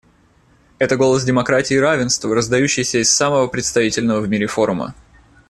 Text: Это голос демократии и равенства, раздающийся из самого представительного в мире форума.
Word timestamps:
Это 0.79 0.95
голос 0.97 1.23
демократии 1.25 1.75
и 1.75 1.79
равенства, 1.79 2.33
раздающийся 2.33 2.97
из 3.03 3.11
самого 3.11 3.45
представительного 3.45 4.19
в 4.21 4.27
мире 4.27 4.47
форума. 4.47 4.95